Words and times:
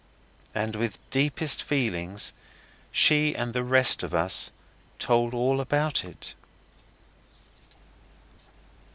And 0.55 0.75
with 0.75 0.97
deepest 1.11 1.61
feelings 1.61 2.33
she 2.91 3.35
and 3.35 3.53
the 3.53 3.61
rest 3.63 4.01
of 4.01 4.15
us 4.15 4.51
told 4.97 5.35
all 5.35 5.61
about 5.61 6.03
it. 6.03 6.33